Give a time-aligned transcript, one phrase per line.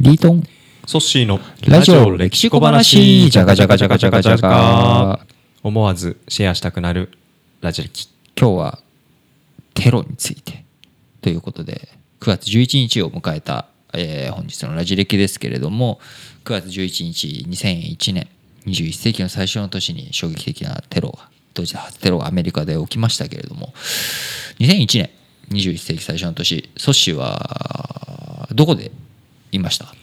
[0.00, 0.42] リートン。
[0.86, 1.38] ソッシーの
[1.68, 3.28] ラジオ歴史小話。
[3.28, 5.20] じゃがじゃがじゃがじゃがじゃが
[5.62, 7.10] 思わずシェアしたくなる。
[7.60, 8.78] ラジ歴今日は
[9.74, 10.64] テロについて
[11.20, 11.90] ということで
[12.20, 16.00] 9月11日を迎えた、えー本日のラジ歴ですけれども
[16.46, 18.28] 9月11日2001年
[18.64, 23.74] 21世紀の最初の年に衝撃的なテロが当時初テロがアメリカで起きましたけれども
[24.60, 25.10] 2001年
[25.50, 28.90] 21世紀最初の年ソッシーはどこで
[29.52, 29.94] いました。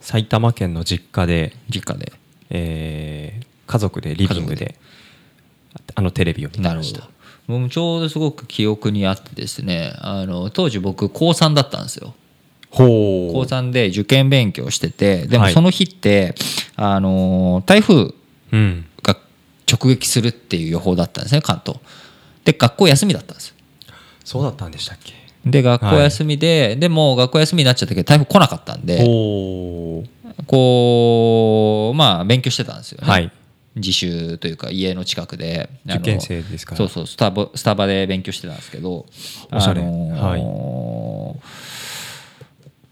[0.00, 2.12] 埼玉県の実家で、実家で。
[2.50, 4.74] えー家族でリビングで
[5.94, 7.08] あのテレビを見てました。
[7.46, 12.14] 僕もちょうどすごく記憶にあってですねあの当時僕高3だったんですよ。
[12.70, 12.84] ほ
[13.32, 15.54] 高3で受験勉強しててでもはい。
[15.54, 16.34] その日って、
[16.76, 18.12] あの台風
[18.52, 18.84] うん。
[19.02, 19.16] が
[19.66, 21.80] 直撃するっていう予報だったんですね関東。
[22.44, 23.48] で学校休みだったんです。
[23.48, 23.54] よ
[24.24, 25.14] そうだったんでしたっけ？
[25.44, 30.04] で学校休みで、でも学校休みになっちゃったけど台風来なかったんでほ
[30.46, 33.30] こうまあ勉強してたんですよね、はい。
[33.76, 35.68] 自習というか家の近くで。
[35.86, 39.06] 受験生ですからそうそうスタバスタバで勉強してたんですけど
[39.52, 40.73] おしゃれあのー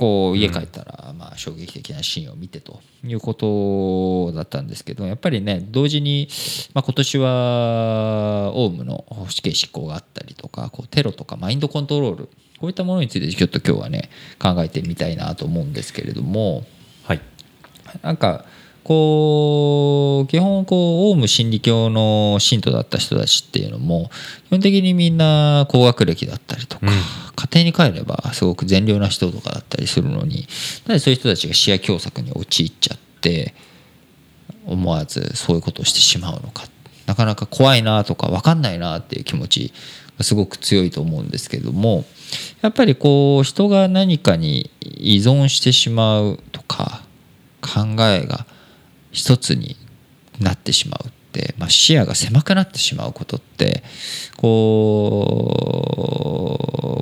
[0.00, 6.26] こう家帰ったら、まあ、衝撃的なシーンを見てということだったんですけどやっぱりね同時に、
[6.72, 12.24] まあ、今年はオウムの死刑執行があったりとかこうテロとかマインドコントロール
[12.58, 16.64] こういったものについてちょっと今日はね考えてみたいなと思うんですけれども
[17.04, 17.20] はい。
[18.00, 18.46] なんか
[18.84, 24.10] こう基本こうオウム真理教の信徒だった人たちっていうのも
[24.46, 26.86] 基本的にみんな高学歴だったりとか、
[27.52, 33.54] 庭に帰ればすごく善良な人とかだったりするのにそういう人たちが視野狭窄に陥っちゃって
[34.66, 36.64] 思わずそういうことをしてしまうのか。
[37.06, 39.72] なかなか怖いなとか分かんないなっていう気持ち
[40.16, 42.04] がすごく強いと思うんですけども
[42.60, 47.02] やっぱりこう人が何かに依存してしまうとか
[47.60, 48.46] 考えが
[49.10, 49.76] 一つに
[50.38, 51.10] なってしまう、
[51.58, 53.82] まあ、視野が狭くなってしまうことって
[54.36, 55.44] こ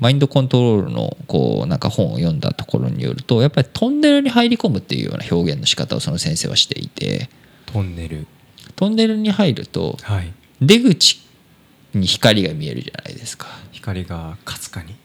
[0.00, 7.28] うマインドコントロールのこうなんか本を読んだところによるとやっぱりトンネルに入り込むっていうような表現の仕方をその先生はしていて。
[7.66, 8.26] トンネル。
[8.76, 10.32] トンネルに入るとはい。
[10.60, 11.20] 出口
[11.92, 13.46] に光が見えるじゃないですか。
[13.72, 14.96] 光がかすかに。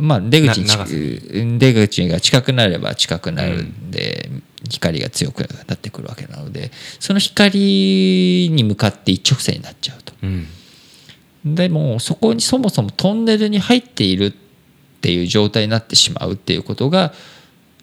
[0.00, 4.30] まあ、出口出口が近くなれば近くなるんで、
[4.70, 10.14] 光が強くなってくるわけなのでその光に向かって一直線になっちゃうと。
[10.22, 10.46] うん
[11.44, 14.32] でもそこにそもそもトンネルに入っているっ
[15.00, 17.14] ていう状態になってしまうっていうことが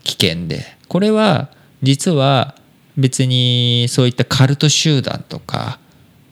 [0.04, 1.50] 危険でこれは
[1.82, 2.56] 実は
[2.98, 5.80] 別にそういったカルト集団とか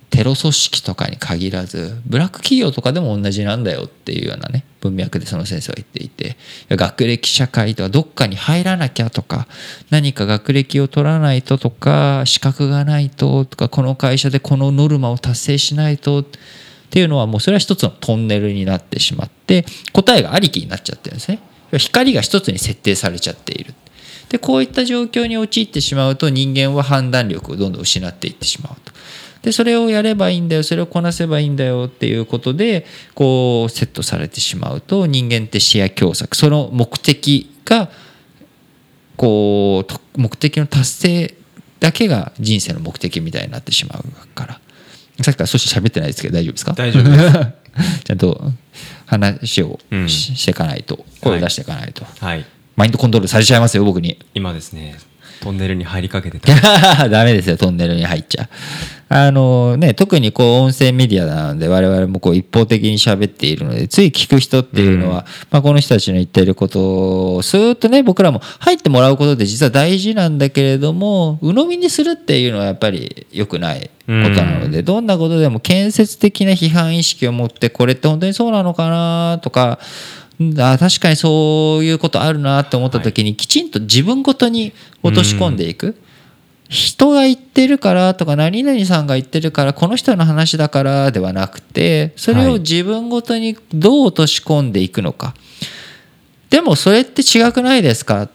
[0.10, 6.38] テロ組織とかに限らずブラック企業とかでも同じなんだよっていうようなね文脈でその先生は言っていて
[6.70, 9.48] 学歴社会とはどっかに入らなきゃとか
[9.90, 16.26] 何か学歴を取らないととか資格がないととかこの会社でこのノルマを達成しないとっ
[16.92, 21.40] ていうのはもうそれは一つのトンネルになってしまって答えがありきになっちゃってるんですね。
[21.78, 23.74] 光が一つに設定されちゃっている
[24.30, 28.95] でこういった状況に陥ってしまうと人間は判断力をどんどん失っていってしまうと。
[29.46, 32.84] でそれをやればいいんだよそれをこなせばいいんだよっていうことで
[33.14, 36.36] こうセットされてしまうと人間って視野狭窄。
[36.36, 37.92] その目的が
[39.16, 41.36] こうと目的の達成
[41.80, 44.60] だけが人生の目的みたいになってしまうから。
[45.22, 46.74] さっきから少し喋ってないですけど大丈夫ですか？
[46.74, 48.04] 大丈夫です。
[48.04, 48.52] ちゃんと
[49.06, 50.10] 話をし,、うん。
[50.10, 51.06] していかないと。
[51.22, 52.44] 声を出していかないと、はい。
[52.76, 54.18] マインドコントロールされちゃいますよ僕に。
[54.34, 54.98] 今ですね
[55.42, 57.08] トンネルに入りかけてた。
[57.10, 58.50] ダメですよトンネルに入っちゃ。
[59.08, 79.80] あのね特にこう音声メディアなので我々もこう一方的に喋っているのでつい聞く人っていうのは、まあ、この人たちの言っていることをスーッとね僕らも入ってもらうことで実は大事なんだけれども鵜呑みにするっていうのはやっぱり良くないことなので、どんなことでも建設的な批判意識を持ってこれって本当にそうなのかなとか
[80.60, 85.96] あ確かにそういうことあるなって思った時にきちんと自分ごとに落とし込んでいく。
[86.68, 95.36] 人が言ってるからとか何々さんが言ってるからこの人の話だからではなくてそれを自分ごとにどう落とし込んでいくのか、
[96.50, 98.24] でもそれって違くないですか？
[98.24, 98.30] っ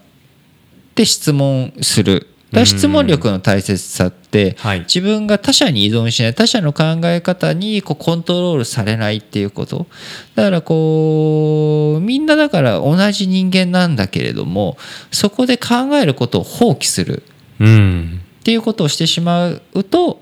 [0.95, 9.87] て質問するだ質問力の大切さって、はい自分が他者に依存しない他者の考え方にこうコントロールされないっていうこと
[10.35, 14.77] だからこうみんなだから同じ人間なんだけれども
[15.11, 20.21] そこで考えることを放棄するっていうことをしてしまうと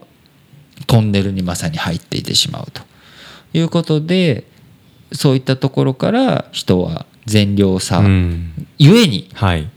[0.86, 2.82] トンネルにまさに入っていてしまうと
[3.52, 4.44] いうことで
[5.12, 8.02] そういったところから人は善良さ、
[8.78, 9.70] ゆえにはい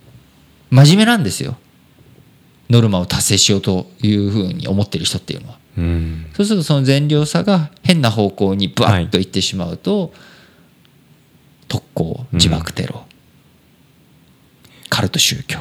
[0.69, 1.57] 真面目なんですよ
[2.71, 5.57] ノルマを達成しようというふうに思ってる人っていうのは。
[5.77, 6.25] うん。
[6.33, 10.13] そうするとその善良さが変な方向にブワッといってしまうと、
[11.67, 13.05] 特攻自爆テロ、
[14.89, 15.59] カルト宗教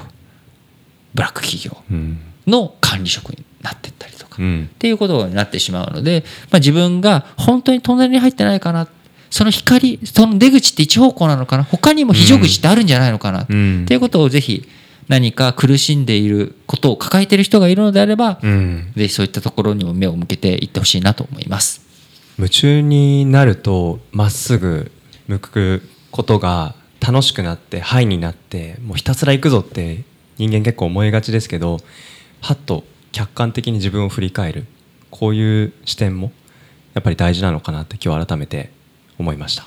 [1.15, 2.19] ブラック企業うん。
[2.47, 4.71] の管理職になっていったりとか、っうん。
[4.79, 8.89] ていうことになってしまうので、まあ、自分が本当にトンネルに入ってないかな
[9.31, 13.85] その光その出口って一方向なのかな他にも非常口ってあるんじゃないのかな、っうん。
[13.87, 14.67] ていうことをぜひ
[15.11, 18.93] 何か苦しんでいることを抱えている人がいるのであれば、うん。
[18.95, 21.85] ぜひそういったところにも目を向けていってほしいなと思います。
[22.39, 24.93] 夢中になるとまっすぐ
[25.27, 30.05] 向くことが楽しくなってハイになってもうひたすら行くぞって
[30.39, 31.81] 人間結構思いがちですけど
[32.41, 34.67] はっと客観的に自分を振り返る
[35.11, 36.31] こういう視点も
[36.95, 38.71] やっぱり大事なのかなって今日改めて
[39.19, 39.65] 思いました。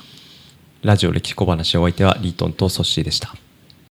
[0.83, 3.35] ラジオ歴史小話お相手はリートンとソッシーでした